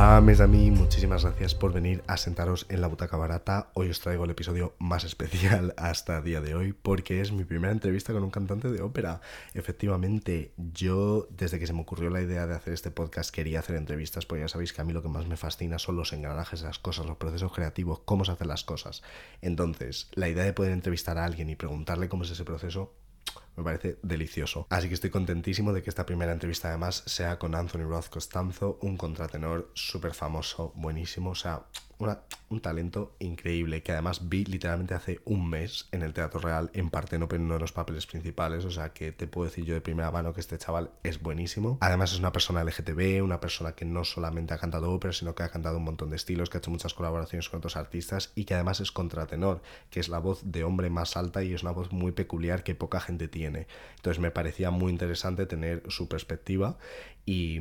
[0.00, 3.72] Ames a mí, muchísimas gracias por venir a sentaros en la butaca barata.
[3.74, 7.42] Hoy os traigo el episodio más especial hasta el día de hoy porque es mi
[7.42, 9.20] primera entrevista con un cantante de ópera.
[9.54, 13.74] Efectivamente, yo desde que se me ocurrió la idea de hacer este podcast quería hacer
[13.74, 16.62] entrevistas porque ya sabéis que a mí lo que más me fascina son los engranajes
[16.62, 19.02] las cosas, los procesos creativos, cómo se hacen las cosas.
[19.42, 22.94] Entonces, la idea de poder entrevistar a alguien y preguntarle cómo es ese proceso
[23.56, 24.66] me parece delicioso.
[24.70, 28.78] Así que estoy contentísimo de que esta primera entrevista además sea con Anthony Roth Costanzo,
[28.82, 31.64] un contratenor súper famoso, buenísimo, o sea,
[32.48, 36.90] un talento increíble que además vi literalmente hace un mes en el Teatro Real en
[36.90, 39.80] Partenope en uno de los papeles principales, o sea que te puedo decir yo de
[39.80, 41.78] primera mano que este chaval es buenísimo.
[41.80, 45.42] Además es una persona LGTB, una persona que no solamente ha cantado ópera, sino que
[45.42, 48.44] ha cantado un montón de estilos, que ha hecho muchas colaboraciones con otros artistas y
[48.44, 49.60] que además es contratenor,
[49.90, 52.74] que es la voz de hombre más alta y es una voz muy peculiar que
[52.74, 53.66] poca gente tiene.
[53.96, 56.78] Entonces me parecía muy interesante tener su perspectiva
[57.28, 57.60] y,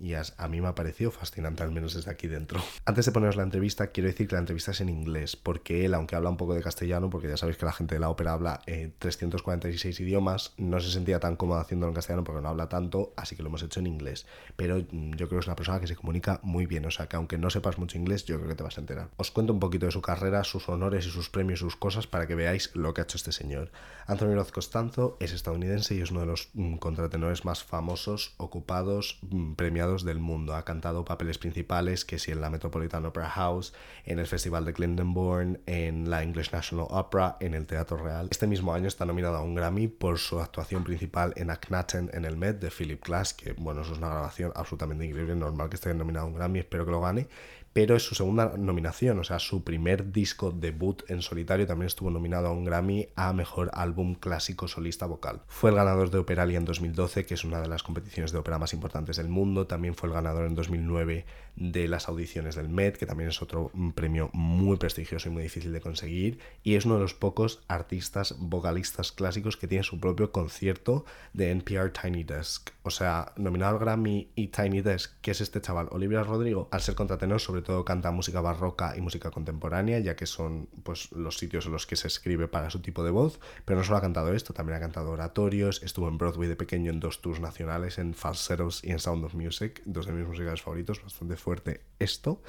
[0.00, 2.60] y a, mí me ha parecido fascinante, al menos desde aquí dentro.
[2.84, 5.94] Antes de poneros la entrevista, quiero decir que la entrevista es en inglés, porque él,
[5.94, 8.32] aunque habla un poco de castellano, porque ya sabéis que la gente de la ópera
[8.32, 12.68] habla eh, 346 idiomas, no se sentía tan cómodo haciéndolo en castellano porque no habla
[12.68, 14.26] tanto, así que lo hemos hecho en inglés.
[14.56, 17.06] Pero mm, yo creo que es una persona que se comunica muy bien, o sea
[17.06, 19.10] que aunque no sepas mucho inglés, yo creo que te vas a enterar.
[19.18, 22.08] Os cuento un poquito de su carrera, sus honores y sus premios y sus cosas
[22.08, 23.70] para que veáis lo que ha hecho este señor.
[24.08, 28.79] Anthony Roth Costanzo es estadounidense y es uno de los mm, contratenores más famosos, ocupados
[28.82, 30.54] Mm, premiados del mundo.
[30.54, 33.72] Ha cantado papeles principales, que si en la Metropolitan Opera House,
[34.04, 38.28] en el Festival de Glyndebourne, en la English National Opera, en el Teatro Real.
[38.30, 42.24] Este mismo año está nominado a un Grammy por su actuación principal en Akhenaten en
[42.24, 45.76] el Met de Philip Glass, que bueno, eso es una grabación absolutamente increíble, normal que
[45.76, 47.28] esté nominado a un Grammy, espero que lo gane
[47.72, 52.10] pero es su segunda nominación, o sea, su primer disco debut en solitario también estuvo
[52.10, 55.42] nominado a un Grammy a Mejor Álbum Clásico Solista Vocal.
[55.46, 58.58] Fue el ganador de Operalia en 2012, que es una de las competiciones de ópera
[58.58, 61.24] más importantes del mundo, también fue el ganador en 2009
[61.56, 65.72] de las audiciones del Met, que también es otro premio muy prestigioso y muy difícil
[65.72, 70.32] de conseguir, y es uno de los pocos artistas vocalistas clásicos que tiene su propio
[70.32, 72.70] concierto de NPR Tiny Desk.
[72.82, 76.80] O sea, nominado al Grammy y Tiny Desk, que es este chaval, Olivia Rodrigo, al
[76.80, 81.38] ser contratenor, sobre todo canta música barroca y música contemporánea, ya que son pues, los
[81.38, 84.00] sitios en los que se escribe para su tipo de voz, pero no solo ha
[84.00, 87.98] cantado esto, también ha cantado oratorios, estuvo en Broadway de pequeño en dos tours nacionales,
[87.98, 92.42] en Falsettos y en Sound of Music, dos de mis musicales favoritos, bastante fuerte esto.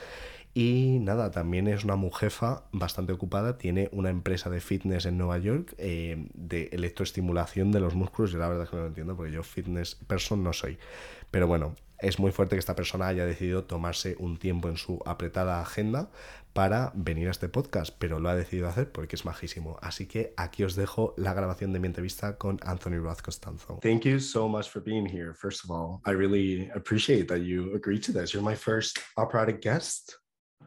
[0.54, 5.38] Y nada, también es una mujefa bastante ocupada, tiene una empresa de fitness en Nueva
[5.38, 8.32] York eh, de electroestimulación de los músculos.
[8.32, 10.78] Yo la verdad es que no lo entiendo porque yo fitness person no soy.
[11.32, 15.00] Pero bueno, es muy fuerte que esta persona haya decidido tomarse un tiempo en su
[15.06, 16.10] apretada agenda
[16.54, 19.78] para venir a este podcast, pero lo ha decidido hacer porque es majísimo.
[19.82, 23.80] Así que aquí os dejo la grabación de mi entrevista con Anthony Roth Costanzo.
[23.82, 25.34] Thank you so much for being here.
[25.34, 28.34] First of all, I really appreciate that you agreed to this.
[28.34, 30.18] You're my first operatic guest.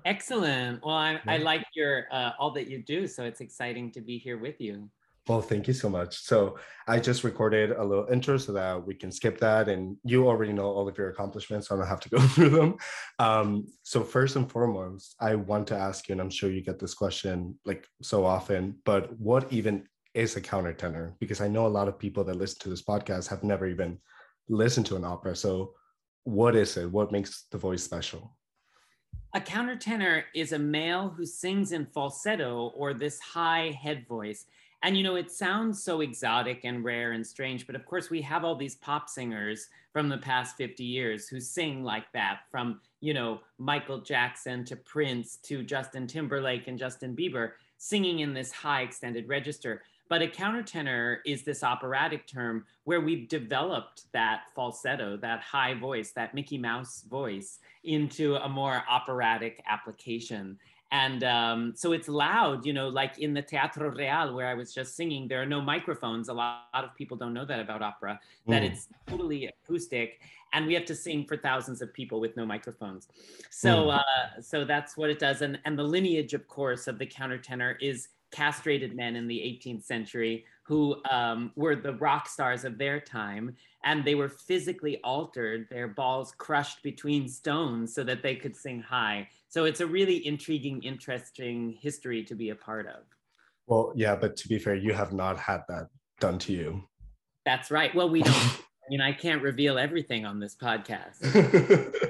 [0.04, 0.82] Excellent.
[0.84, 4.18] Well, I, I like your uh, all that you do, so it's exciting to be
[4.18, 4.90] here with you.
[5.26, 6.18] Well, thank you so much.
[6.18, 10.28] So I just recorded a little intro so that we can skip that, and you
[10.28, 12.76] already know all of your accomplishments, so I don't have to go through them.
[13.18, 16.78] Um, so first and foremost, I want to ask you, and I'm sure you get
[16.78, 21.14] this question like so often, but what even is a countertenor?
[21.18, 23.98] Because I know a lot of people that listen to this podcast have never even
[24.48, 25.34] listened to an opera.
[25.34, 25.72] So
[26.24, 26.90] what is it?
[26.90, 28.36] What makes the voice special?
[29.34, 34.46] A countertenor is a male who sings in falsetto or this high head voice.
[34.84, 38.20] And you know, it sounds so exotic and rare and strange, but of course, we
[38.20, 42.82] have all these pop singers from the past 50 years who sing like that, from
[43.00, 48.52] you know, Michael Jackson to Prince to Justin Timberlake and Justin Bieber, singing in this
[48.52, 49.80] high extended register.
[50.10, 56.10] But a countertenor is this operatic term where we've developed that falsetto, that high voice,
[56.10, 60.58] that Mickey Mouse voice into a more operatic application.
[60.92, 64.72] And um, so it's loud, you know, like in the Teatro Real where I was
[64.72, 66.28] just singing, there are no microphones.
[66.28, 68.70] A lot, a lot of people don't know that about opera, that mm.
[68.70, 70.20] it's totally acoustic.
[70.52, 73.08] And we have to sing for thousands of people with no microphones.
[73.50, 73.98] So, mm.
[73.98, 75.42] uh, so that's what it does.
[75.42, 79.84] And, and the lineage, of course, of the countertenor is castrated men in the 18th
[79.84, 83.54] century who um, were the rock stars of their time
[83.84, 88.80] and they were physically altered their balls crushed between stones so that they could sing
[88.80, 89.28] high.
[89.48, 93.02] So it's a really intriguing interesting history to be a part of.
[93.66, 95.88] Well yeah but to be fair you have not had that
[96.20, 96.82] done to you.
[97.44, 97.94] That's right.
[97.94, 98.34] Well we don't.
[98.34, 101.20] I mean i can't reveal everything on this podcast.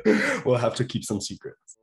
[0.44, 1.79] We'll have to keep some secrets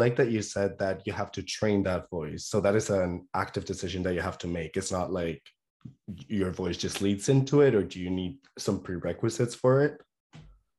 [0.00, 2.46] like that you said that you have to train that voice.
[2.46, 4.76] So that is an active decision that you have to make.
[4.76, 5.42] It's not like
[6.26, 10.00] your voice just leads into it, or do you need some prerequisites for it?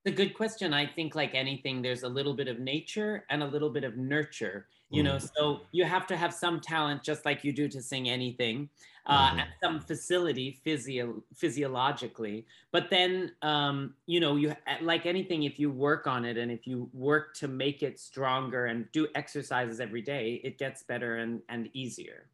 [0.05, 0.73] A good question.
[0.73, 3.97] I think, like anything, there's a little bit of nature and a little bit of
[3.97, 4.67] nurture.
[4.93, 5.29] You know, mm.
[5.37, 8.67] so you have to have some talent, just like you do to sing anything,
[9.05, 12.45] uh, and some facility physio- physiologically.
[12.73, 16.67] But then, um, you know, you like anything, if you work on it and if
[16.67, 21.41] you work to make it stronger and do exercises every day, it gets better and
[21.47, 22.27] and easier.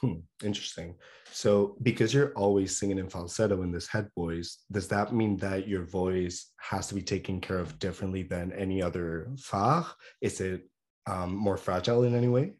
[0.00, 0.94] Hmm, interesting.
[1.32, 5.68] So, because you're always singing in falsetto in this head voice, does that mean that
[5.68, 9.94] your voice has to be taken care of differently than any other fach?
[10.20, 10.68] Is it
[11.06, 12.54] um, more fragile in any way?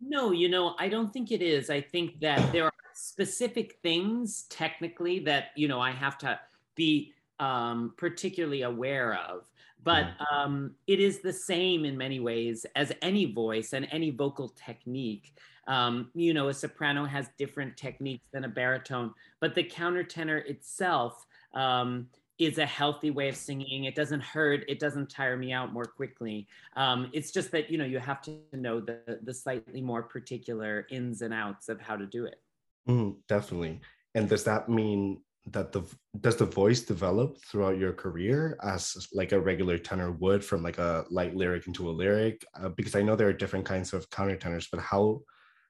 [0.00, 1.70] No, you know, I don't think it is.
[1.70, 6.38] I think that there are specific things technically that, you know, I have to
[6.74, 9.44] be um, particularly aware of.
[9.84, 10.36] But hmm.
[10.36, 15.36] um, it is the same in many ways as any voice and any vocal technique.
[15.66, 21.24] Um, you know, a soprano has different techniques than a baritone, but the countertenor itself
[21.54, 23.84] um, is a healthy way of singing.
[23.84, 24.64] It doesn't hurt.
[24.68, 26.48] It doesn't tire me out more quickly.
[26.76, 30.86] Um, it's just that you know you have to know the the slightly more particular
[30.90, 32.40] ins and outs of how to do it.
[32.88, 33.80] Mm, definitely.
[34.14, 35.82] And does that mean that the
[36.20, 40.78] does the voice develop throughout your career as like a regular tenor would from like
[40.78, 42.44] a light lyric into a lyric?
[42.60, 45.22] Uh, because I know there are different kinds of countertenors, but how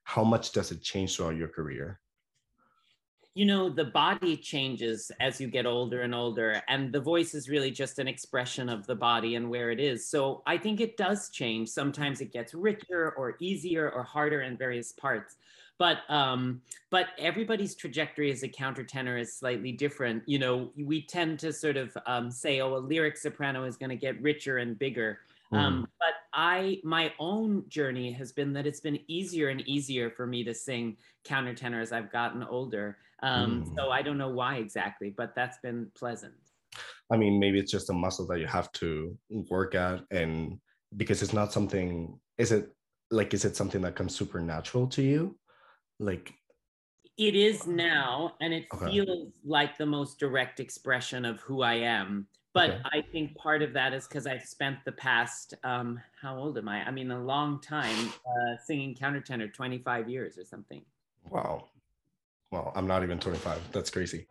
[0.04, 2.00] how much does it change throughout your career?
[3.34, 7.48] You know, the body changes as you get older and older, and the voice is
[7.48, 10.06] really just an expression of the body and where it is.
[10.06, 11.70] So I think it does change.
[11.70, 15.36] Sometimes it gets richer or easier or harder in various parts.
[15.78, 16.60] But um,
[16.90, 20.22] but everybody's trajectory as a countertenor is slightly different.
[20.26, 23.90] You know, we tend to sort of um, say, oh, a lyric soprano is going
[23.90, 25.20] to get richer and bigger.
[25.52, 25.58] Mm.
[25.58, 30.26] Um, but I, my own journey has been that it's been easier and easier for
[30.26, 30.96] me to sing
[31.26, 32.98] countertenor as I've gotten older.
[33.22, 33.74] Um, mm.
[33.76, 36.34] So I don't know why exactly, but that's been pleasant.
[37.10, 39.16] I mean, maybe it's just a muscle that you have to
[39.50, 40.58] work at, and
[40.96, 42.18] because it's not something.
[42.38, 42.70] Is it
[43.10, 43.34] like?
[43.34, 45.38] Is it something that comes supernatural to you?
[46.00, 46.32] Like.
[47.18, 48.86] It is now, and it okay.
[48.86, 52.80] feels like the most direct expression of who I am but okay.
[52.84, 56.68] I think part of that is because I've spent the past, um, how old am
[56.68, 56.86] I?
[56.86, 60.82] I mean, a long time uh, singing countertenor, 25 years or something.
[61.28, 61.68] Wow.
[62.50, 63.72] Well, I'm not even 25.
[63.72, 64.26] That's crazy.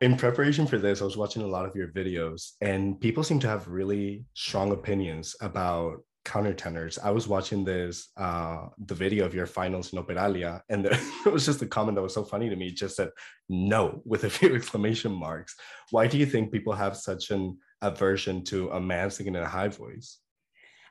[0.00, 3.40] in preparation for this, I was watching a lot of your videos, and people seem
[3.40, 6.98] to have really strong opinions about countertenors.
[7.02, 10.92] I was watching this uh the video of your finals in Operalia, and there,
[11.26, 12.68] it was just a comment that was so funny to me.
[12.68, 13.10] It just said
[13.48, 15.56] no with a few exclamation marks.
[15.90, 19.48] Why do you think people have such an aversion to a man singing in a
[19.48, 20.18] high voice?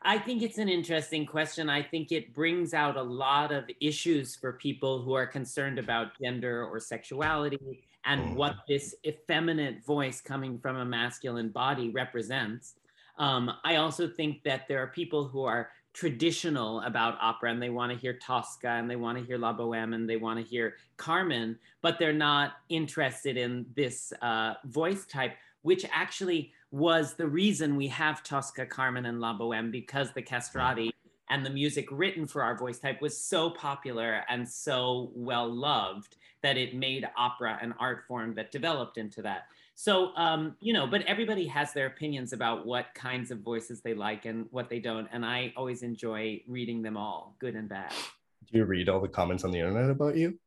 [0.02, 1.70] I think it's an interesting question.
[1.70, 6.18] I think it brings out a lot of issues for people who are concerned about
[6.22, 8.36] gender or sexuality and mm.
[8.36, 12.76] what this effeminate voice coming from a masculine body represents.
[13.18, 17.72] Um, I also think that there are people who are traditional about opera and they
[17.72, 20.46] want to hear Tosca and they want to hear La Boheme and they want to
[20.46, 25.34] hear Carmen, but they're not interested in this uh, voice type,
[25.64, 30.94] which actually was the reason we have Tosca, Carmen, and La Boheme because the castrati
[31.30, 36.18] and the music written for our voice type was so popular and so well loved
[36.42, 39.48] that it made opera an art form that developed into that.
[39.80, 43.94] So, um, you know, but everybody has their opinions about what kinds of voices they
[43.94, 45.08] like and what they don't.
[45.12, 47.94] And I always enjoy reading them all, good and bad.
[48.52, 50.40] Do you read all the comments on the internet about you?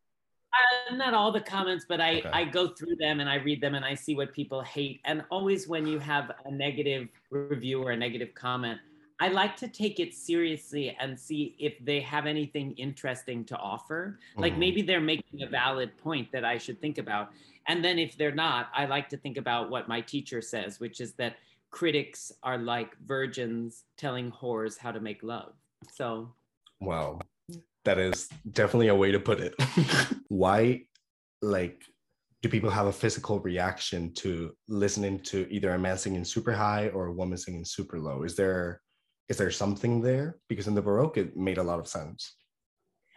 [0.52, 2.30] Uh, not all the comments, but I, okay.
[2.32, 5.00] I go through them and I read them and I see what people hate.
[5.04, 8.80] And always when you have a negative review or a negative comment,
[9.20, 14.18] I like to take it seriously and see if they have anything interesting to offer.
[14.32, 14.40] Mm-hmm.
[14.40, 17.30] Like maybe they're making a valid point that I should think about.
[17.66, 21.00] And then if they're not, I like to think about what my teacher says, which
[21.00, 21.36] is that
[21.70, 25.52] critics are like virgins telling whores how to make love.
[25.92, 26.32] So,
[26.80, 27.20] wow,
[27.84, 29.54] that is definitely a way to put it.
[30.28, 30.82] Why,
[31.42, 31.84] like,
[32.42, 36.88] do people have a physical reaction to listening to either a man singing super high
[36.88, 38.22] or a woman singing super low?
[38.22, 38.80] Is there
[39.28, 40.38] is there something there?
[40.48, 42.34] Because in the Baroque, it made a lot of sense.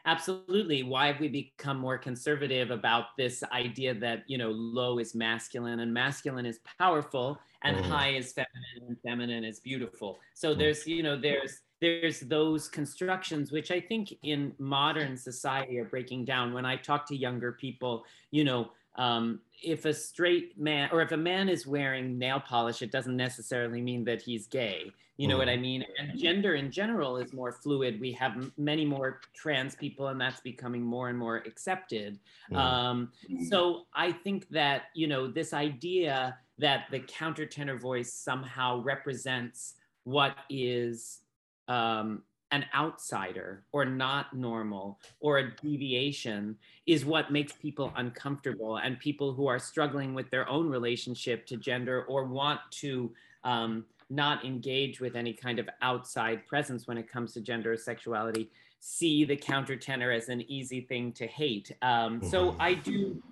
[0.06, 0.84] Absolutely.
[0.84, 5.80] Why have we become more conservative about this idea that, you know, low is masculine
[5.80, 7.84] and masculine is powerful and mm.
[7.84, 10.20] high is feminine and feminine is beautiful.
[10.34, 10.58] So mm.
[10.58, 16.24] there's, you know, there's there's those constructions which I think in modern society are breaking
[16.24, 16.54] down.
[16.54, 21.12] When I talk to younger people, you know, um, if a straight man or if
[21.12, 24.92] a man is wearing nail polish, it doesn't necessarily mean that he's gay.
[25.18, 25.40] You know mm.
[25.40, 25.86] what I mean?
[26.00, 28.00] And gender in general is more fluid.
[28.00, 32.20] We have many more trans people, and that's becoming more and more accepted.
[32.52, 32.58] Mm.
[32.58, 33.12] Um,
[33.48, 40.36] so I think that, you know, this idea that the countertenor voice somehow represents what
[40.50, 41.20] is
[41.68, 46.56] um, an outsider or not normal or a deviation
[46.86, 51.58] is what makes people uncomfortable and people who are struggling with their own relationship to
[51.58, 53.12] gender or want to
[53.44, 57.78] um, not engage with any kind of outside presence when it comes to gender or
[57.78, 62.62] sexuality see the countertenor as an easy thing to hate um, so mm-hmm.
[62.62, 63.24] i do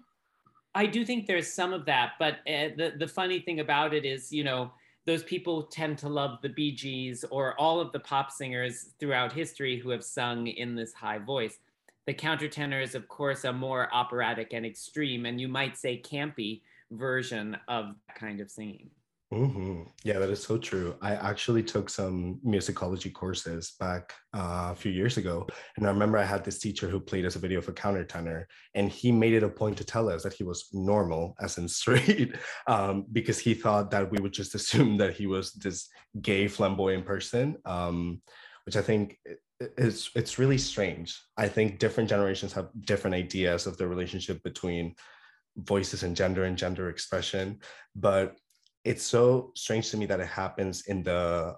[0.74, 4.04] i do think there's some of that but uh, the, the funny thing about it
[4.04, 4.72] is you know
[5.06, 9.34] those people tend to love the Bee Gees or all of the pop singers throughout
[9.34, 11.58] history who have sung in this high voice.
[12.06, 16.62] The countertenor is, of course, a more operatic and extreme, and you might say campy
[16.92, 18.90] version of that kind of singing.
[19.34, 19.84] Mm-hmm.
[20.04, 20.96] Yeah, that is so true.
[21.02, 25.48] I actually took some musicology courses back uh, a few years ago.
[25.78, 28.44] And I remember I had this teacher who played us a video for countertenor,
[28.76, 31.68] and he made it a point to tell us that he was normal, as in
[31.70, 32.36] straight,
[32.68, 35.88] um, because he thought that we would just assume that he was this
[36.22, 38.22] gay, flamboyant person, um,
[38.66, 39.18] which I think
[39.78, 41.18] is it's really strange.
[41.38, 44.96] I think different generations have different ideas of the relationship between
[45.56, 47.60] voices and gender and gender expression.
[47.96, 48.36] But
[48.84, 51.56] it's so strange to me that it happens in the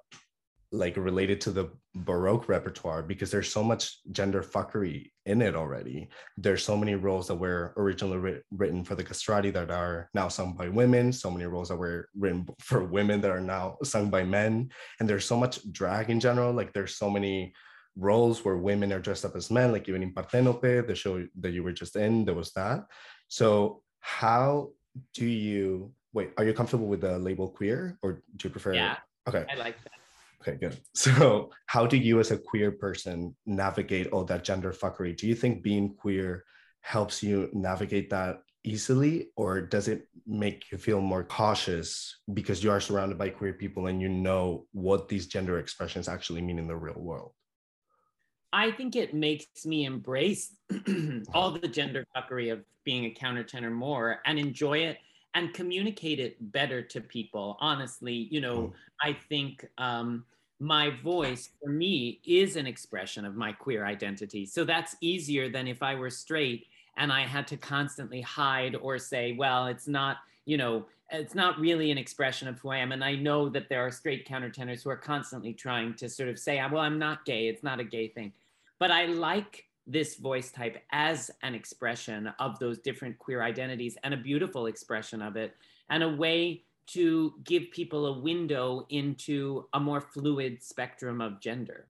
[0.74, 6.10] like related to the baroque repertoire because there's so much gender fuckery in it already.
[6.36, 10.30] There's so many roles that were originally ri- written for the castrati that are now
[10.30, 11.13] sung by women.
[11.13, 14.72] So many roles that were written for women that are now sung by men.
[15.00, 16.51] And there's so much drag in general.
[16.51, 17.53] Like there's so many
[17.96, 21.51] roles where women are dressed up as men like even in partenope the show that
[21.51, 22.86] you were just in there was that.
[23.27, 24.72] So how
[25.13, 28.74] do you wait, are you comfortable with the label queer or do you prefer?
[28.74, 28.98] Yeah.
[29.27, 29.46] Okay.
[29.50, 29.93] I like that.
[30.41, 30.79] Okay, good.
[30.93, 35.15] So, how do you as a queer person navigate all that gender fuckery?
[35.17, 36.46] Do you think being queer
[36.82, 42.72] helps you navigate that easily, or does it make you feel more cautious because you
[42.72, 46.67] are surrounded by queer people and you know what these gender expressions actually mean in
[46.67, 47.32] the real world?
[48.51, 50.55] I think it makes me embrace
[51.34, 54.98] all the gender fuckery of being a countertenor more and enjoy it
[55.36, 57.58] and communicate it better to people.
[57.60, 58.74] Honestly, you know, mm.
[59.02, 60.25] I think um,
[60.60, 64.46] my voice for me is an expression of my queer identity.
[64.46, 69.00] So that's easier than if I were straight and I had to constantly hide or
[69.00, 72.92] say, well, it's not, you know, it's not really an expression of who I am.
[72.92, 76.40] And I know that there are straight countertenors who are constantly trying to sort of
[76.40, 77.48] say, well, I'm not gay.
[77.48, 78.34] It's not a gay thing.
[78.80, 84.13] But I like this voice type as an expression of those different queer identities and
[84.13, 85.56] a beautiful expression of it
[85.90, 91.88] and a way to give people a window into a more fluid spectrum of gender.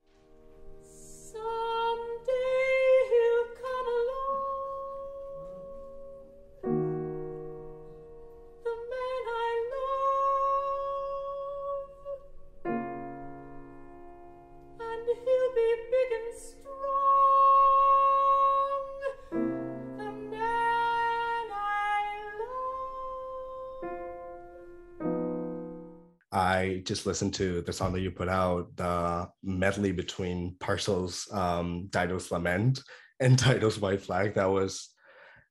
[26.33, 31.87] I just listened to the song that you put out, the medley between Purcell's, um,
[31.91, 32.81] Dido's Lament
[33.19, 34.33] and Dido's White Flag.
[34.33, 34.89] That was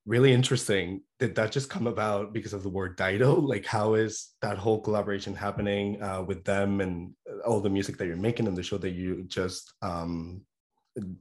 [0.07, 1.03] really interesting.
[1.21, 3.37] Did that just come about because of the word Dido?
[3.41, 7.13] Like, how is that whole collaboration happening uh, with them and
[7.47, 10.43] all the music that you're making and the show that you just um,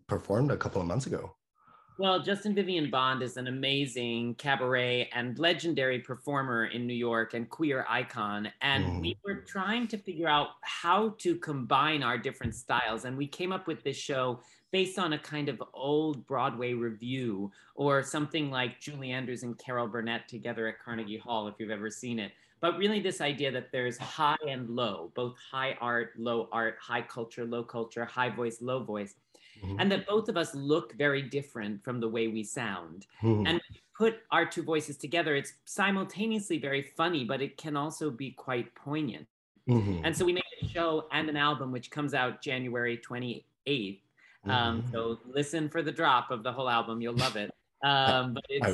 [0.08, 1.36] performed a couple of months ago?
[1.98, 7.50] Well, Justin Vivian Bond is an amazing cabaret and legendary performer in New York and
[7.50, 8.52] queer icon.
[8.62, 9.02] And mm.
[9.02, 13.06] we were trying to figure out how to combine our different styles.
[13.06, 14.40] And we came up with this show
[14.72, 19.88] based on a kind of old Broadway revue or something like Julie Andrews and Carol
[19.88, 22.32] Burnett together at Carnegie Hall, if you've ever seen it.
[22.62, 27.02] But really, this idea that there's high and low, both high art, low art, high
[27.02, 29.16] culture, low culture, high voice, low voice
[29.64, 29.80] mm-hmm.
[29.80, 33.08] and that both of us look very different from the way we sound.
[33.22, 33.48] Mm-hmm.
[33.48, 33.62] And
[33.98, 38.74] put our two voices together, it's simultaneously very funny, but it can also be quite
[38.76, 39.28] poignant.
[39.70, 40.06] Mm-hmm.
[40.06, 44.00] And so we made a show and an album which comes out January 28th.
[44.46, 44.92] Um, mm-hmm.
[44.92, 47.02] so listen for the drop of the whole album.
[47.02, 47.52] You'll love it.
[47.84, 48.66] Um, but it's,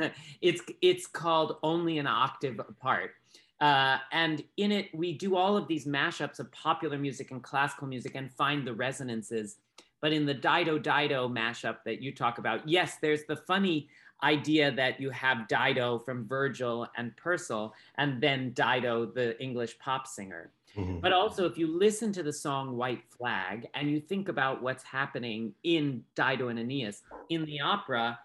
[0.00, 0.08] uh,
[0.40, 3.12] it's, it's called Only an Octave Apart.
[3.60, 7.86] Uh, and in it, we do all of these mashups of popular music and classical
[7.86, 9.56] music and find the resonances.
[10.04, 13.88] But in the Dido Dido mashup that you talk about, yes, there's the funny
[14.22, 20.06] idea that you have Dido from Virgil and Purcell, and then Dido, the English pop
[20.06, 20.50] singer.
[20.76, 20.98] Mm-hmm.
[21.00, 24.84] But also, if you listen to the song White Flag and you think about what's
[24.84, 28.18] happening in Dido and Aeneas, in the opera,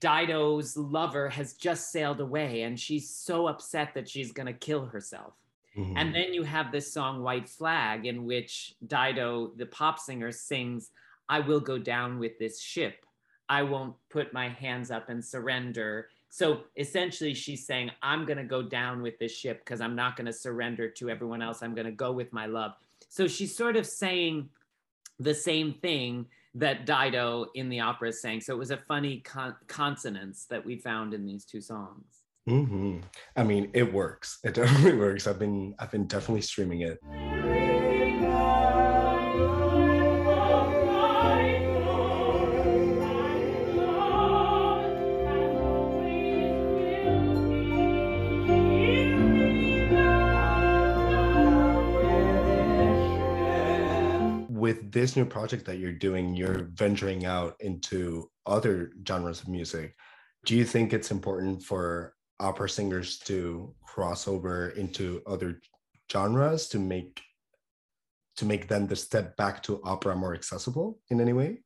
[0.00, 4.84] Dido's lover has just sailed away and she's so upset that she's going to kill
[4.84, 5.32] herself.
[5.76, 5.96] Mm-hmm.
[5.96, 10.90] And then you have this song White Flag, in which Dido, the pop singer, sings,
[11.28, 13.04] I will go down with this ship.
[13.48, 16.08] I won't put my hands up and surrender.
[16.28, 20.16] So essentially, she's saying, I'm going to go down with this ship because I'm not
[20.16, 21.62] going to surrender to everyone else.
[21.62, 22.72] I'm going to go with my love.
[23.08, 24.48] So she's sort of saying
[25.18, 28.40] the same thing that Dido in the opera is saying.
[28.40, 32.04] So it was a funny con- consonance that we found in these two songs.
[32.48, 33.00] Mm-hmm.
[33.36, 34.38] I mean, it works.
[34.42, 35.26] It definitely works.
[35.26, 36.98] I've been, I've been definitely streaming it.
[54.66, 59.94] With this new project that you're doing, you're venturing out into other genres of music.
[60.44, 65.60] Do you think it's important for opera singers to cross over into other
[66.10, 67.22] genres to make
[68.38, 71.62] to make them the step back to opera more accessible in any way?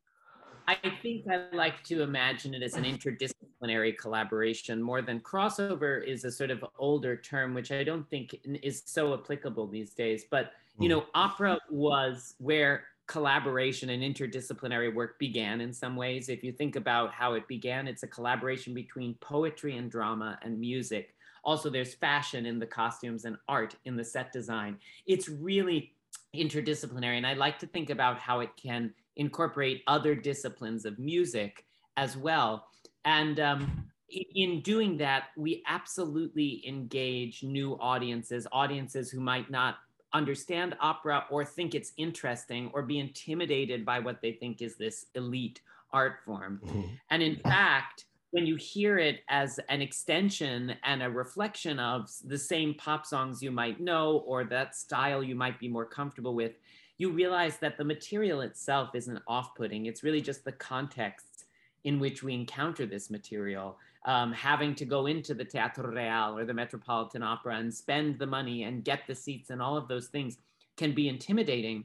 [0.69, 6.25] I think I like to imagine it as an interdisciplinary collaboration more than crossover is
[6.25, 10.25] a sort of older term, which I don't think is so applicable these days.
[10.31, 10.99] But you hmm.
[10.99, 16.29] know, opera was where collaboration and interdisciplinary work began in some ways.
[16.29, 20.61] If you think about how it began, it's a collaboration between poetry and drama and
[20.61, 21.15] music.
[21.43, 24.79] Also, there's fashion in the costumes and art in the set design.
[25.07, 25.93] It's really
[26.37, 27.17] interdisciplinary.
[27.17, 32.17] And I like to think about how it can incorporate other disciplines of music as
[32.17, 32.69] well.
[33.05, 39.77] And um, in doing that, we absolutely engage new audiences, audiences who might not
[40.13, 45.07] understand opera or think it's interesting or be intimidated by what they think is this
[45.15, 45.61] elite
[45.93, 46.61] art form.
[46.71, 46.95] Mm-hmm.
[47.11, 52.39] And in fact, when you hear it as an extension and a reflection of the
[52.39, 56.53] same pop songs you might know or that style you might be more comfortable with,
[56.99, 59.87] you realize that the material itself isn't off putting.
[59.87, 61.47] It's really just the context
[61.85, 66.45] in which we encounter this material um, having to go into the Teatro Real or
[66.45, 70.09] the Metropolitan Opera and spend the money and get the seats and all of those
[70.09, 70.39] things
[70.77, 71.85] can be intimidating.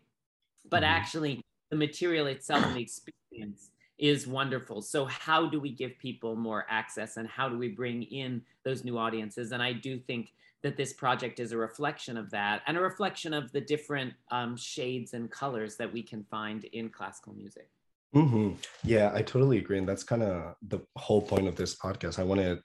[0.70, 0.94] But mm-hmm.
[0.94, 4.82] actually, the material itself and the experience is wonderful.
[4.82, 8.84] So, how do we give people more access and how do we bring in those
[8.84, 9.52] new audiences?
[9.52, 10.32] And I do think
[10.64, 14.58] that this project is a reflection of that and a reflection of the different um,
[14.58, 17.70] shades and colors that we can find in classical music.
[18.16, 18.54] Mm-hmm.
[18.84, 19.78] Yeah, I totally agree.
[19.78, 22.18] And that's kind of the whole point of this podcast.
[22.18, 22.60] I wanted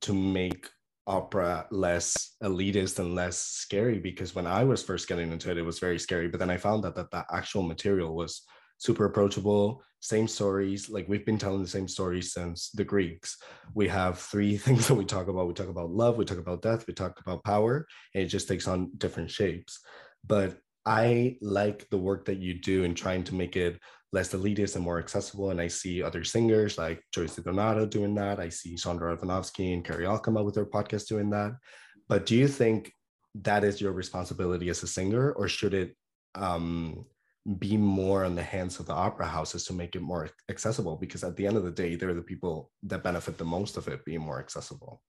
[0.00, 0.68] to make
[1.06, 5.62] opera less elitist and less scary because when I was first getting into it, it
[5.62, 6.26] was very scary.
[6.26, 8.42] But then I found that that the actual material was
[8.78, 10.90] super approachable, same stories.
[10.90, 13.36] Like we've been telling the same stories since the Greeks.
[13.74, 15.46] We have three things that we talk about.
[15.46, 18.48] We talk about love, we talk about death, we talk about power, and it just
[18.48, 19.78] takes on different shapes.
[20.26, 23.80] But I like the work that you do in trying to make it
[24.12, 25.50] less elitist and more accessible.
[25.50, 28.40] And I see other singers like Joyce DiDonato doing that.
[28.40, 31.56] I see Sondra Radvanovsky and Keri Alkema with their podcast doing that.
[32.08, 32.92] But do you think
[33.42, 35.94] that is your responsibility as a singer, or should it
[36.34, 37.04] um,
[37.58, 40.96] be more in the hands of the opera houses to make it more accessible?
[40.96, 43.88] Because at the end of the day, they're the people that benefit the most of
[43.88, 45.02] it being more accessible.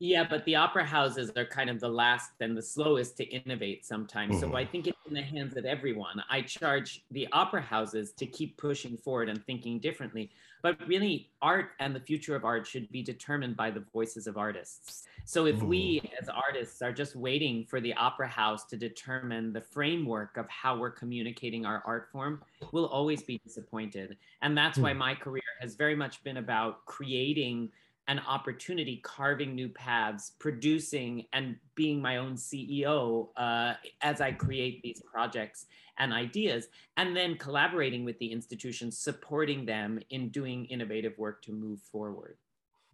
[0.00, 3.86] Yeah, but the opera houses are kind of the last and the slowest to innovate
[3.86, 4.36] sometimes.
[4.36, 4.50] Mm-hmm.
[4.50, 6.22] So I think it's in the hands of everyone.
[6.28, 10.30] I charge the opera houses to keep pushing forward and thinking differently.
[10.62, 14.36] But really, art and the future of art should be determined by the voices of
[14.36, 15.04] artists.
[15.26, 15.68] So if mm-hmm.
[15.68, 20.48] we as artists are just waiting for the opera house to determine the framework of
[20.48, 24.16] how we're communicating our art form, we'll always be disappointed.
[24.42, 24.84] And that's mm-hmm.
[24.84, 27.70] why my career has very much been about creating
[28.08, 34.82] an opportunity carving new paths, producing and being my own CEO uh, as I create
[34.82, 35.66] these projects
[35.98, 41.52] and ideas, and then collaborating with the institutions, supporting them in doing innovative work to
[41.52, 42.36] move forward.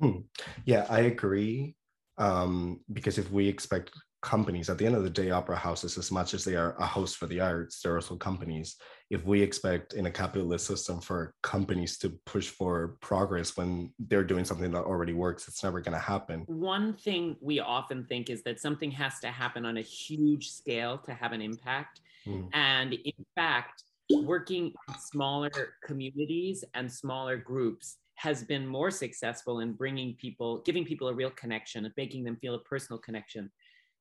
[0.00, 0.20] Hmm.
[0.64, 1.74] Yeah, I agree.
[2.18, 3.90] Um, because if we expect
[4.22, 4.68] companies.
[4.68, 7.16] At the end of the day opera houses as much as they are a host
[7.16, 8.76] for the arts they're also companies.
[9.08, 14.24] If we expect in a capitalist system for companies to push for progress when they're
[14.24, 16.44] doing something that already works it's never going to happen.
[16.46, 20.98] One thing we often think is that something has to happen on a huge scale
[20.98, 22.00] to have an impact.
[22.26, 22.50] Mm.
[22.52, 25.50] and in fact working in smaller
[25.82, 31.30] communities and smaller groups has been more successful in bringing people giving people a real
[31.30, 33.50] connection and making them feel a personal connection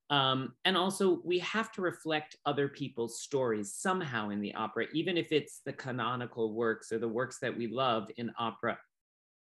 [0.09, 5.17] um, and also, we have to reflect other people's stories somehow in the opera, even
[5.17, 8.77] if it's the canonical works or the works that we love in opera.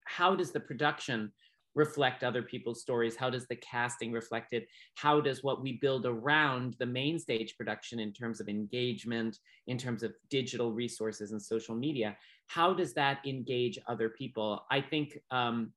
[0.04, 1.32] How does the production
[1.74, 3.16] reflect other people's stories?
[3.16, 4.68] How does the casting reflect it?
[4.96, 9.78] How does what we build around the main stage production in terms of engagement, in
[9.78, 14.64] terms of digital resources and social media, how does that engage other people?
[14.70, 15.72] I think um,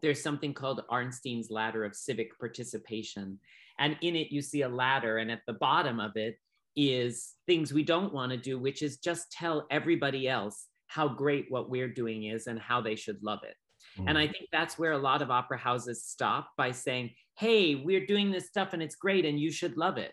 [0.00, 3.38] there's something called Arnstein's ladder of civic participation.
[3.82, 6.36] And in it, you see a ladder, and at the bottom of it
[6.76, 11.46] is things we don't want to do, which is just tell everybody else how great
[11.48, 13.56] what we're doing is and how they should love it.
[13.98, 14.04] Mm.
[14.08, 18.06] And I think that's where a lot of opera houses stop by saying, hey, we're
[18.06, 20.12] doing this stuff and it's great and you should love it.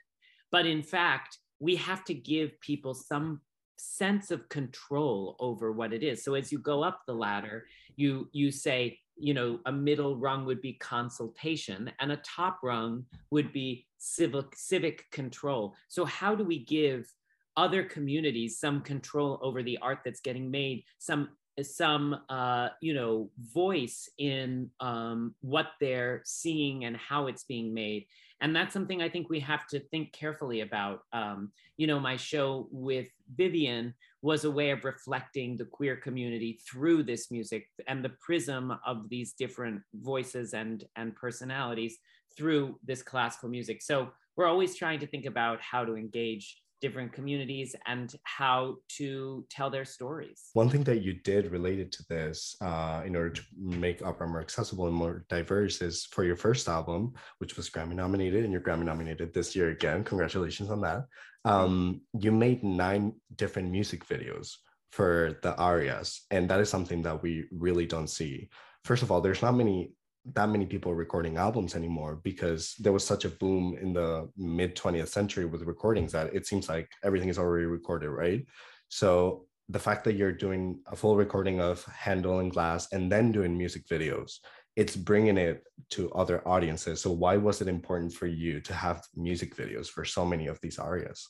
[0.51, 3.41] But in fact, we have to give people some
[3.77, 6.23] sense of control over what it is.
[6.23, 10.45] So as you go up the ladder, you you say, you know, a middle rung
[10.45, 15.75] would be consultation and a top rung would be civic civic control.
[15.87, 17.11] So how do we give
[17.57, 21.29] other communities some control over the art that's getting made, some
[21.63, 28.05] some uh, you know voice in um, what they're seeing and how it's being made
[28.41, 32.15] and that's something i think we have to think carefully about um, you know my
[32.15, 38.03] show with vivian was a way of reflecting the queer community through this music and
[38.03, 41.97] the prism of these different voices and and personalities
[42.37, 43.81] through this classical music.
[43.81, 49.45] So we're always trying to think about how to engage different communities and how to
[49.49, 50.49] tell their stories.
[50.53, 54.41] One thing that you did related to this uh, in order to make opera more
[54.41, 58.61] accessible and more diverse is for your first album, which was Grammy nominated and you're
[58.61, 60.03] Grammy nominated this year again.
[60.03, 61.05] Congratulations on that.
[61.45, 64.55] Um, you made nine different music videos
[64.91, 68.49] for the arias, and that is something that we really don't see.
[68.83, 69.93] First of all, there's not many
[70.33, 74.75] that many people recording albums anymore because there was such a boom in the mid
[74.75, 78.45] 20th century with recordings that it seems like everything is already recorded, right?
[78.89, 83.31] So the fact that you're doing a full recording of Handel and Glass and then
[83.31, 84.39] doing music videos,
[84.75, 87.01] it's bringing it to other audiences.
[87.01, 90.59] So why was it important for you to have music videos for so many of
[90.61, 91.29] these arias?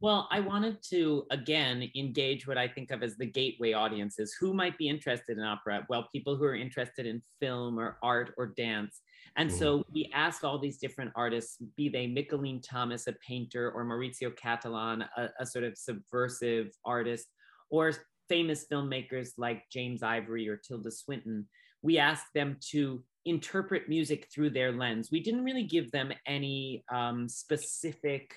[0.00, 4.36] Well, I wanted to again engage what I think of as the gateway audiences.
[4.38, 5.84] Who might be interested in opera?
[5.88, 9.00] Well, people who are interested in film or art or dance.
[9.36, 9.58] And mm-hmm.
[9.58, 14.32] so we asked all these different artists, be they Mickalene Thomas, a painter, or Maurizio
[14.36, 17.26] Cattelan, a, a sort of subversive artist,
[17.70, 17.92] or
[18.28, 21.48] famous filmmakers like James Ivory or Tilda Swinton.
[21.82, 25.10] We asked them to interpret music through their lens.
[25.10, 28.34] We didn't really give them any um, specific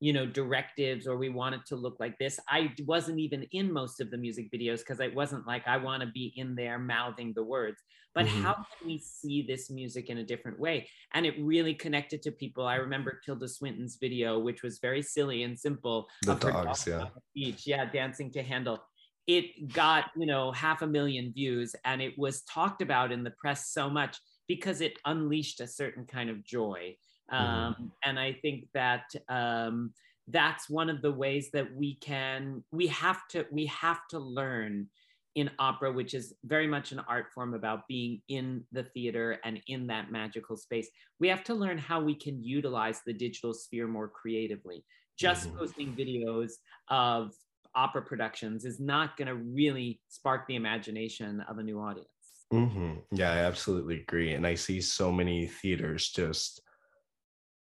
[0.00, 2.38] you know directives or we want it to look like this.
[2.48, 6.02] I wasn't even in most of the music videos because it wasn't like i want
[6.02, 7.80] to be in there mouthing the words.
[8.14, 8.42] But mm-hmm.
[8.42, 10.88] how can we see this music in a different way?
[11.14, 12.64] And it really connected to people.
[12.64, 17.06] I remember tilda swinton's video which was very silly and simple the dogs yeah.
[17.34, 18.82] beach yeah dancing to handel.
[19.26, 23.32] It got you know half a million views and it was talked about in the
[23.38, 26.96] press so much because it unleashed a certain kind of joy.
[27.30, 27.84] Um, mm-hmm.
[28.04, 29.92] And I think that um,
[30.28, 34.88] that's one of the ways that we can we have to we have to learn
[35.34, 39.60] in opera, which is very much an art form about being in the theater and
[39.66, 40.88] in that magical space.
[41.18, 44.84] We have to learn how we can utilize the digital sphere more creatively.
[45.18, 45.58] Just mm-hmm.
[45.58, 46.52] posting videos
[46.88, 47.32] of
[47.74, 52.08] opera productions is not going to really spark the imagination of a new audience.
[52.52, 52.94] Mm-hmm.
[53.10, 54.34] Yeah, I absolutely agree.
[54.34, 56.60] And I see so many theaters just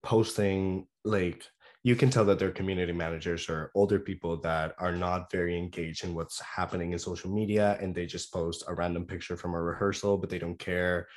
[0.02, 1.44] posting like
[1.82, 6.04] you can tell that they're community managers or older people that are not very engaged
[6.04, 9.60] in what's happening in social media and they just post a random picture from a
[9.60, 11.08] rehearsal but they don't care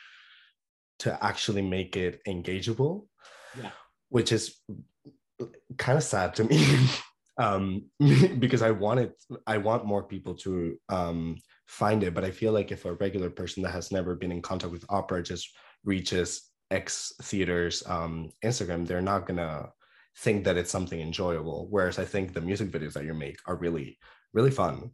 [1.00, 3.06] to actually make it engageable
[3.62, 3.72] yeah.
[4.10, 4.62] which is
[5.78, 6.88] kind of sad to me
[7.38, 7.84] um
[8.40, 9.14] because i want it
[9.48, 11.36] i want more people to um
[11.68, 14.42] find it but i feel like if a regular person that has never been in
[14.42, 15.50] contact with opera just
[15.84, 19.72] reaches X theaters um, Instagram, they're not gonna
[20.18, 21.68] think that it's something enjoyable.
[21.70, 23.98] Whereas I think the music videos that you make are really,
[24.34, 24.92] really fun.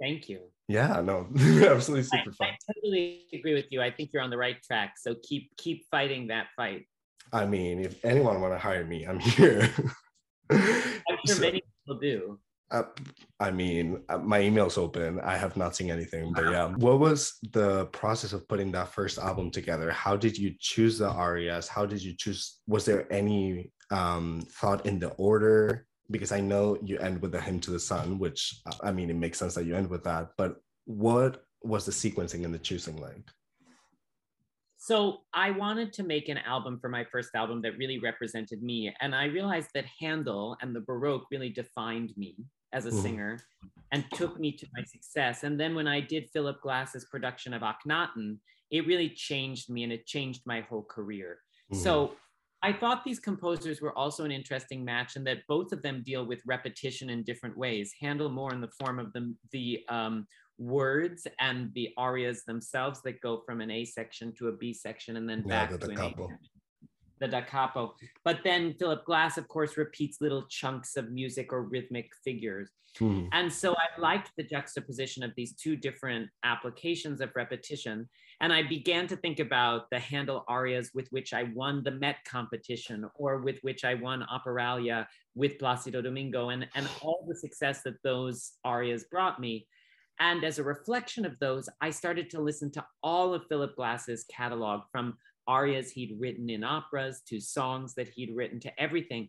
[0.00, 0.40] Thank you.
[0.68, 2.48] Yeah, no, absolutely super I, fun.
[2.48, 3.80] I totally agree with you.
[3.80, 4.94] I think you're on the right track.
[4.98, 6.86] So keep keep fighting that fight.
[7.32, 9.70] I mean, if anyone want to hire me, I'm here.
[10.50, 12.38] I'm sure so, many people do.
[12.72, 12.84] Uh,
[13.38, 15.20] I mean, uh, my email's open.
[15.20, 16.68] I have not seen anything, but yeah.
[16.68, 19.90] What was the process of putting that first album together?
[19.90, 21.68] How did you choose the arias?
[21.68, 22.60] How did you choose?
[22.66, 25.86] Was there any um, thought in the order?
[26.10, 29.16] Because I know you end with the hymn to the sun, which I mean, it
[29.16, 30.30] makes sense that you end with that.
[30.38, 30.56] But
[30.86, 33.28] what was the sequencing and the choosing like?
[34.78, 38.92] So I wanted to make an album for my first album that really represented me.
[39.00, 42.34] And I realized that Handel and the Baroque really defined me
[42.72, 43.02] as a mm.
[43.02, 43.38] singer
[43.92, 45.44] and took me to my success.
[45.44, 48.38] And then when I did Philip Glass's production of Akhenaten,
[48.70, 51.38] it really changed me and it changed my whole career.
[51.72, 51.76] Mm.
[51.76, 52.12] So
[52.62, 56.24] I thought these composers were also an interesting match in that both of them deal
[56.24, 57.92] with repetition in different ways.
[58.00, 60.26] Handel more in the form of the, the um,
[60.58, 65.16] words and the arias themselves that go from an A section to a B section
[65.16, 66.38] and then yeah, back to an A section
[67.22, 67.94] the da capo.
[68.24, 72.70] But then Philip Glass, of course, repeats little chunks of music or rhythmic figures.
[73.00, 73.28] Mm.
[73.32, 78.08] And so I liked the juxtaposition of these two different applications of repetition.
[78.40, 82.16] And I began to think about the Handel arias with which I won the Met
[82.26, 87.82] competition or with which I won Operalia with Placido Domingo and, and all the success
[87.84, 89.66] that those arias brought me.
[90.20, 94.24] And as a reflection of those, I started to listen to all of Philip Glass's
[94.30, 99.28] catalog from arias he'd written in operas to songs that he'd written to everything.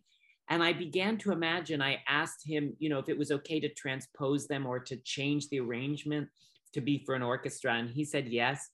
[0.50, 3.68] And I began to imagine, I asked him, you know, if it was okay to
[3.70, 6.28] transpose them or to change the arrangement
[6.74, 7.74] to be for an orchestra.
[7.74, 8.68] And he said yes.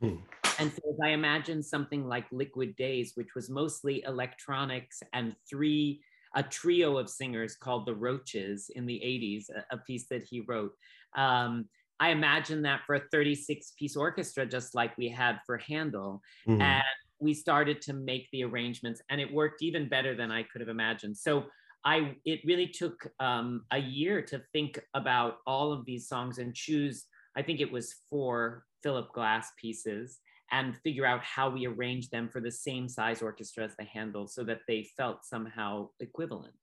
[0.00, 0.16] Hmm.
[0.58, 6.00] And so I imagined something like Liquid Days, which was mostly electronics and three,
[6.34, 10.40] a trio of singers called the Roches in the 80s, a, a piece that he
[10.40, 10.72] wrote.
[11.16, 11.66] Um,
[12.00, 16.22] I imagine that for a 36 piece orchestra, just like we had for Handel.
[16.48, 16.62] Mm.
[16.62, 16.82] And
[17.20, 20.70] we started to make the arrangements and it worked even better than I could have
[20.70, 21.18] imagined.
[21.18, 21.44] So
[21.84, 26.54] I, it really took um, a year to think about all of these songs and
[26.54, 27.04] choose,
[27.36, 30.18] I think it was four Philip Glass pieces
[30.52, 34.26] and figure out how we arrange them for the same size orchestra as the Handel
[34.26, 36.54] so that they felt somehow equivalent.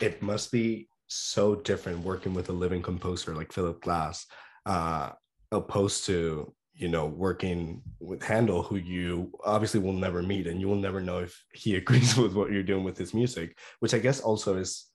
[0.00, 4.26] It must be so different working with a living composer like Philip Glass,
[4.66, 5.10] uh,
[5.52, 10.68] opposed to you know working with Handel, who you obviously will never meet, and you
[10.68, 13.98] will never know if he agrees with what you're doing with his music, which I
[13.98, 14.86] guess also is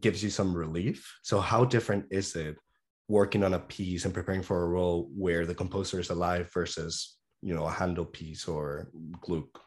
[0.00, 1.18] gives you some relief.
[1.22, 2.56] So how different is it
[3.08, 7.16] working on a piece and preparing for a role where the composer is alive versus
[7.42, 8.90] you know a Handel piece or
[9.20, 9.65] Gluck?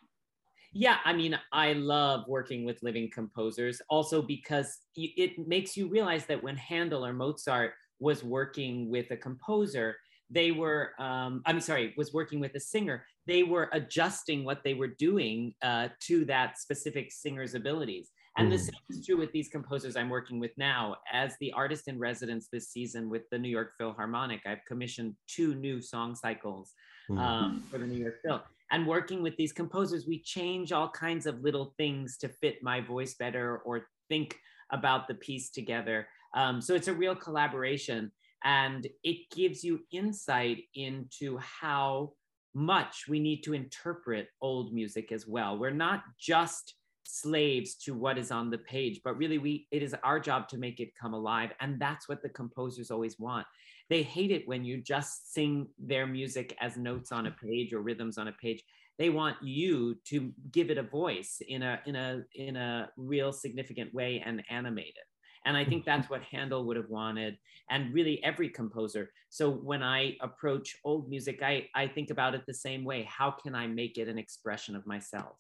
[0.71, 6.25] Yeah, I mean, I love working with living composers also because it makes you realize
[6.27, 9.95] that when Handel or Mozart was working with a composer,
[10.29, 14.75] they were, um, I'm sorry, was working with a singer, they were adjusting what they
[14.75, 18.11] were doing uh, to that specific singer's abilities.
[18.37, 18.51] And mm.
[18.51, 20.97] the same is true with these composers I'm working with now.
[21.11, 25.55] As the artist in residence this season with the New York Philharmonic, I've commissioned two
[25.55, 26.73] new song cycles
[27.09, 27.17] mm.
[27.19, 31.25] um, for the New York Phil and working with these composers we change all kinds
[31.25, 34.37] of little things to fit my voice better or think
[34.71, 36.07] about the piece together.
[36.35, 38.11] Um, so it's a real collaboration
[38.43, 42.13] and it gives you insight into how
[42.53, 45.57] much we need to interpret old music as well.
[45.57, 49.95] We're not just slaves to what is on the page but really we it is
[50.03, 53.47] our job to make it come alive and that's what the composers always want
[53.89, 57.81] they hate it when you just sing their music as notes on a page or
[57.81, 58.63] rhythms on a page.
[58.97, 63.31] They want you to give it a voice in a in a in a real
[63.31, 65.07] significant way and animate it.
[65.45, 67.37] And i think that's what handel would have wanted
[67.69, 69.09] and really every composer.
[69.29, 73.07] So when i approach old music i i think about it the same way.
[73.09, 75.37] How can i make it an expression of myself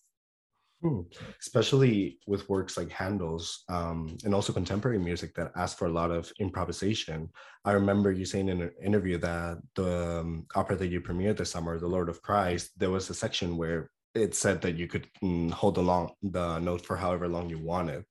[0.81, 1.01] Hmm.
[1.41, 6.09] Especially with works like Handel's um, and also contemporary music that ask for a lot
[6.09, 7.29] of improvisation.
[7.65, 11.51] I remember you saying in an interview that the um, opera that you premiered this
[11.51, 15.07] summer, The Lord of Cries, there was a section where it said that you could
[15.21, 18.05] mm, hold along the note for however long you wanted.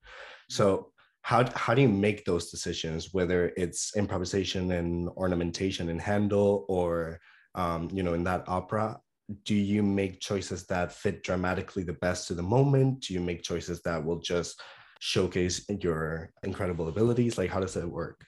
[0.51, 6.67] So how, how do you make those decisions, whether it's improvisation and ornamentation in Handel
[6.69, 7.19] or
[7.55, 9.01] um, you know in that opera
[9.45, 13.01] do you make choices that fit dramatically the best to the moment?
[13.01, 14.61] Do you make choices that will just
[15.01, 17.37] showcase your incredible abilities?
[17.37, 18.25] Like, how does it work?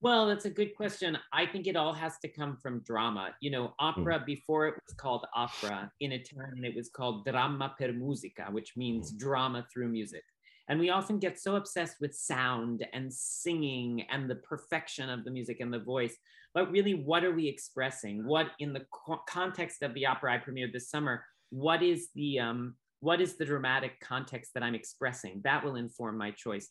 [0.00, 1.18] Well, that's a good question.
[1.32, 3.30] I think it all has to come from drama.
[3.40, 4.26] You know, opera, mm.
[4.26, 9.12] before it was called opera, in Italian, it was called drama per musica, which means
[9.12, 9.18] mm.
[9.18, 10.22] drama through music.
[10.68, 15.30] And we often get so obsessed with sound and singing and the perfection of the
[15.30, 16.16] music and the voice.
[16.58, 18.26] But really, what are we expressing?
[18.26, 22.40] What, in the co- context of the opera I premiered this summer, what is the
[22.40, 25.40] um, what is the dramatic context that I'm expressing?
[25.44, 26.68] That will inform my choice.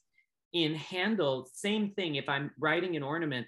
[0.51, 2.15] In Handel, same thing.
[2.15, 3.47] If I'm writing an ornament,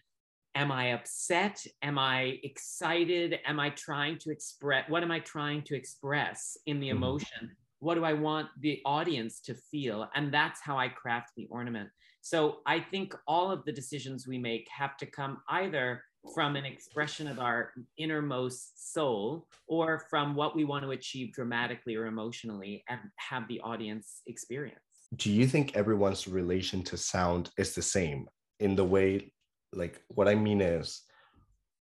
[0.55, 1.61] am I upset?
[1.81, 3.39] Am I excited?
[3.45, 4.89] Am I trying to express?
[4.89, 6.91] What am I trying to express in the Mhm.
[6.91, 7.57] emotion?
[7.79, 10.09] What do I want the audience to feel?
[10.15, 11.89] And that's how I craft the ornament.
[12.21, 16.01] So I think all of the decisions we make have to come either
[16.33, 21.95] from an expression of our innermost soul or from what we want to achieve dramatically
[21.95, 24.79] or emotionally and have the audience experience.
[25.15, 28.27] Do you think everyone's relation to sound is the same
[28.59, 29.31] in the way,
[29.73, 31.01] like, what I mean is,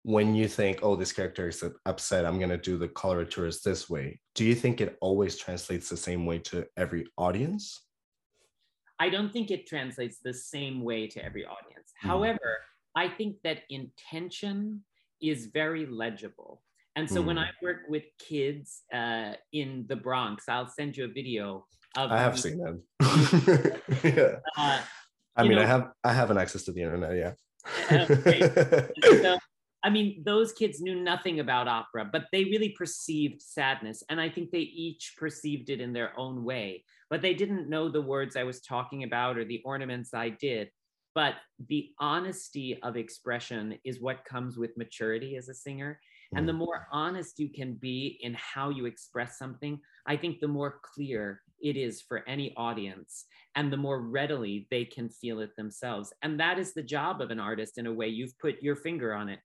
[0.05, 3.91] when you think, oh, this character is upset, I'm going to do the coloratura this
[3.91, 7.83] way, do you think it always translates the same way to every audience?
[8.99, 11.93] I don't think it translates the same way to every audience.
[12.03, 12.09] Mm.
[12.09, 12.59] However,
[12.99, 14.83] I think that intention
[15.23, 16.63] is very legible.
[16.97, 17.47] And so when Mm.
[17.47, 21.47] I work with kids uh, in the Bronx, I'll send you a video
[21.97, 22.77] of I have seen them.
[24.03, 24.43] yeah.
[24.57, 24.81] uh,
[25.37, 27.13] I mean, I have I have an access to the internet.
[27.23, 27.35] Yeah.
[29.25, 29.39] So,
[29.87, 34.03] I mean, those kids knew nothing about opera, but they really perceived sadness.
[34.11, 36.67] And I think they each perceived it in their own way.
[37.11, 40.67] But they didn't know the words I was talking about or the ornaments I did.
[41.15, 41.35] But
[41.69, 46.01] the honesty of expression is what comes with maturity as a singer.
[46.37, 50.49] And the more honest you can be in how you express something, I think the
[50.49, 53.25] more clear it is for any audience
[53.57, 56.13] and the more readily they can feel it themselves.
[56.23, 58.09] And that is the job of an artist in a way.
[58.09, 59.41] You've put your finger on it.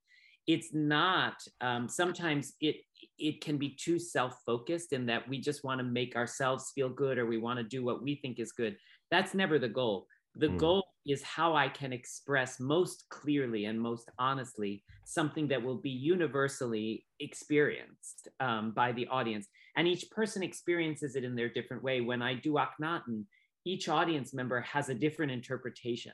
[0.45, 2.75] It's not, um, sometimes it,
[3.17, 7.17] it can be too self-focused in that we just want to make ourselves feel good
[7.17, 8.75] or we want to do what we think is good.
[9.09, 10.07] That's never the goal.
[10.35, 10.57] The Mm.
[10.57, 15.89] goal is how I can express most clearly and most honestly something that will be
[15.89, 19.47] universally experienced um, by the audience.
[19.75, 22.01] And each person experiences it in their different way.
[22.01, 23.25] When I do Akhenaten,
[23.65, 26.13] each audience member has a different interpretation,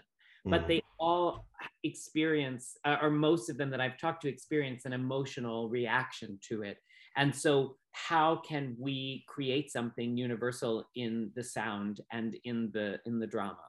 [0.50, 0.68] but Mm.
[0.68, 1.46] they all
[1.84, 6.64] experience, uh, or most of them that I've talked to, experience an emotional reaction to
[6.64, 6.78] it.
[7.16, 13.20] And so, how can we create something universal in the sound and in the in
[13.20, 13.64] the drama?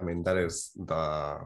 [0.00, 1.38] I mean, that is the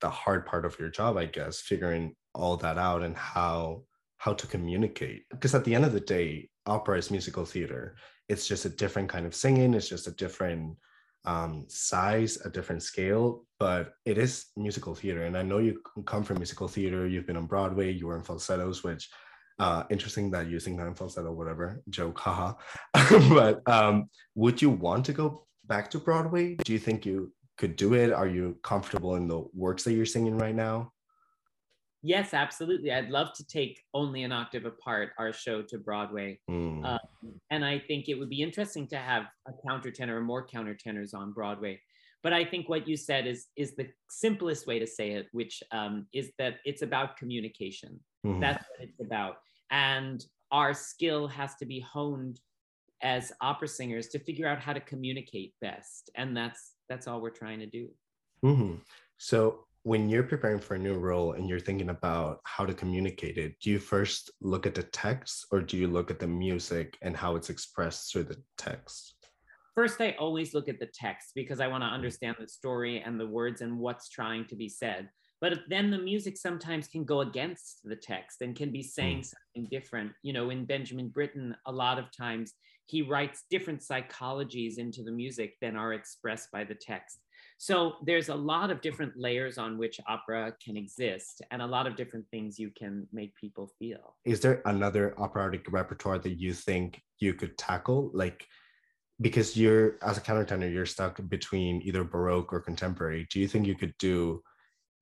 [0.00, 3.84] the hard part of your job, I guess, figuring all that out and how
[4.18, 5.24] how to communicate.
[5.30, 7.96] Because at the end of the day, opera is musical theater.
[8.28, 9.74] It's just a different kind of singing.
[9.74, 10.76] It's just a different
[11.24, 15.24] um, size, a different scale, but it is musical theater.
[15.24, 17.06] And I know you come from musical theater.
[17.06, 17.92] You've been on Broadway.
[17.92, 19.08] You were in falsettos, which
[19.58, 22.54] uh, interesting that you sing that in falsetto, whatever joke, haha.
[23.34, 26.54] but um, would you want to go back to Broadway?
[26.56, 28.12] Do you think you could do it?
[28.12, 30.92] Are you comfortable in the works that you're singing right now?
[32.04, 32.90] Yes, absolutely.
[32.90, 36.40] I'd love to take only an octave apart our show to Broadway.
[36.50, 36.98] Mm,
[37.50, 41.32] and I think it would be interesting to have a countertenor or more countertenors on
[41.32, 41.80] Broadway.
[42.24, 45.62] But I think what you said is is the simplest way to say it, which
[45.70, 48.00] um, is that it's about communication.
[48.26, 48.40] mhm.
[48.40, 49.36] That's what it's about.
[49.70, 52.40] And our skill has to be honed
[53.02, 56.10] as opera singers to figure out how to communicate best.
[56.14, 57.88] And that's that's all we're trying to do.
[58.44, 58.80] Mhm.
[59.18, 63.36] So when you're preparing for a new role and you're thinking about how to communicate
[63.36, 66.96] it, do you first look at the text or do you look at the music
[67.02, 69.16] and how it's expressed through the text?
[69.74, 73.18] First, I always look at the text because I want to understand the story and
[73.18, 75.08] the words and what's trying to be said.
[75.40, 79.68] But then the music sometimes can go against the text and can be saying something
[79.72, 80.12] different.
[80.22, 82.54] You know, in Benjamin Britten, a lot of times
[82.86, 87.18] he writes different psychologies into the music than are expressed by the text.
[87.58, 91.86] So there's a lot of different layers on which opera can exist and a lot
[91.86, 94.16] of different things you can make people feel.
[94.24, 98.10] Is there another operatic repertoire that you think you could tackle?
[98.12, 98.46] Like,
[99.20, 103.28] because you're as a countertenor, you're stuck between either Baroque or contemporary.
[103.30, 104.42] Do you think you could do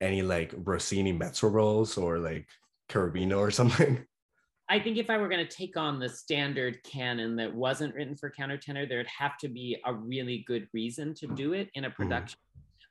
[0.03, 2.47] any like Rossini mezzo roles or like
[2.90, 4.05] Cherubino or something?
[4.71, 8.14] I think if I were going to take on the standard canon that wasn't written
[8.14, 11.90] for countertenor, there'd have to be a really good reason to do it in a
[11.90, 12.38] production.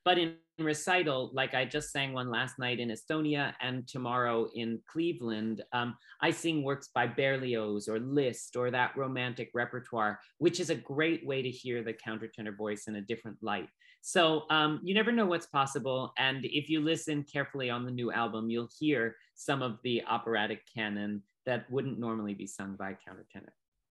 [0.04, 4.82] But in recital, like I just sang one last night in Estonia and tomorrow in
[4.92, 10.70] Cleveland, um, I sing works by Berlioz or Liszt or that romantic repertoire, which is
[10.70, 13.70] a great way to hear the countertenor voice in a different light.
[14.02, 16.12] So um, you never know what's possible.
[16.18, 20.64] And if you listen carefully on the new album, you'll hear some of the operatic
[20.76, 23.50] canon that wouldn't normally be sung by a countertenor.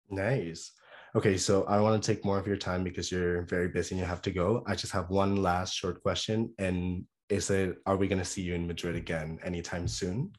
[0.09, 0.73] Nice.
[1.15, 3.99] Okay, so I want to take more of your time because you're very busy and
[4.01, 4.61] you have to go.
[4.67, 6.53] I just have one last short question.
[6.59, 10.33] And is it, are we going to see you in Madrid again anytime soon?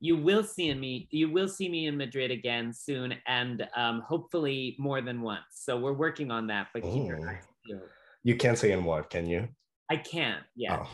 [0.00, 1.08] You will see me.
[1.10, 5.42] You will see me in Madrid again soon, and um, hopefully more than once.
[5.50, 6.68] So we're working on that.
[6.72, 7.28] But keep your Oh.
[7.30, 7.82] eyes peeled.
[8.22, 9.48] You can't say in what, can you?
[9.90, 10.44] I can't.
[10.54, 10.84] Yeah.
[10.84, 10.88] Oh.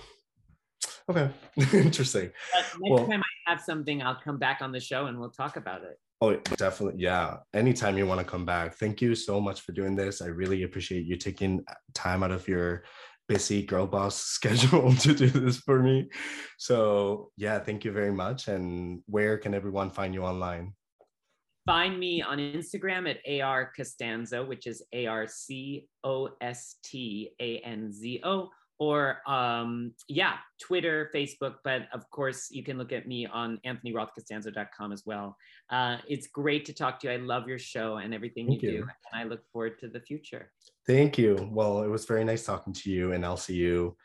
[1.10, 1.30] Okay,
[1.72, 2.30] interesting.
[2.52, 5.30] But next Well- time I have something, I'll come back on the show and we'll
[5.30, 5.98] talk about it.
[6.20, 7.02] Oh, definitely.
[7.02, 7.38] Yeah.
[7.52, 8.76] Anytime you want to come back.
[8.76, 10.22] Thank you so much for doing this.
[10.22, 12.84] I really appreciate you taking uh, time out of your
[13.28, 16.08] busy girl boss schedule to do this for me.
[16.56, 18.48] So, yeah, thank you very much.
[18.48, 20.72] And where can everyone find you online?
[21.66, 27.30] Find me on Instagram at AR Costanzo, which is A R C O S T
[27.40, 28.48] A N Z O,
[28.78, 31.56] or um, yeah, Twitter, Facebook.
[31.64, 35.36] But of course, you can look at me on anthonyrothcostanzo.com as well.
[35.70, 37.14] Uh, it's great to talk to you.
[37.14, 38.70] I love your show and everything you, you.
[38.70, 38.76] do.
[39.12, 40.50] And I look forward to the future.
[40.86, 41.48] Thank you.
[41.52, 43.96] Well, it was very nice talking to you, and I'll see you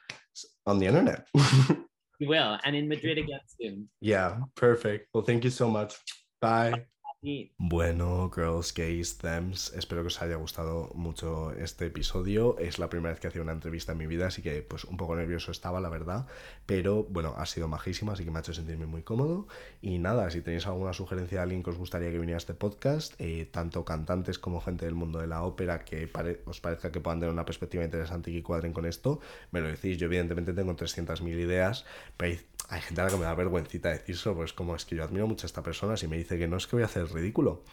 [0.65, 1.27] on the internet.
[2.19, 2.59] You will.
[2.65, 3.89] And in Madrid again soon.
[4.01, 5.07] yeah, perfect.
[5.13, 5.95] Well, thank you so much.
[6.41, 6.85] Bye.
[7.21, 12.57] Bueno, girls, gays, thems, espero que os haya gustado mucho este episodio.
[12.59, 14.95] Es la primera vez que hacía una entrevista en mi vida, así que pues un
[14.95, 16.27] poco nervioso estaba, la verdad.
[16.65, 19.49] Pero bueno, ha sido majísima, así que me ha hecho sentirme muy cómodo.
[19.81, 22.53] Y nada, si tenéis alguna sugerencia de alguien que os gustaría que viniera a este
[22.53, 26.09] podcast, eh, tanto cantantes como gente del mundo de la ópera que
[26.45, 29.19] os parezca que puedan tener una perspectiva interesante y que cuadren con esto,
[29.51, 29.97] me lo decís.
[29.97, 32.39] Yo evidentemente tengo 300.000 ideas, pero hay,
[32.69, 35.27] hay gente a la que me da vergüencita decirlo, pues como es que yo admiro
[35.27, 37.63] mucho a esta persona, si me dice que no es que voy a hacer ridículo.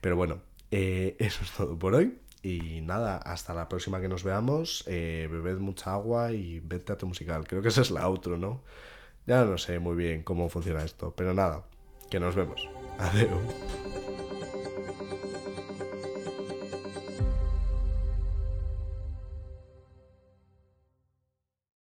[0.00, 0.40] Pero bueno,
[0.70, 2.18] eh, eso es todo por hoy.
[2.42, 4.84] Y nada, hasta la próxima que nos veamos.
[4.86, 7.46] Eh, bebed mucha agua y ved teatro musical.
[7.46, 8.62] Creo que esa es la outro, ¿no?
[9.26, 11.64] Ya no sé muy bien cómo funciona esto, pero nada,
[12.10, 12.68] que nos vemos.
[12.98, 14.25] Adiós.